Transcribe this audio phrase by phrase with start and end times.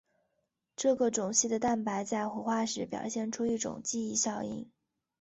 [0.75, 4.67] 这个种系的蛋白在活化时表现出一种记忆效应。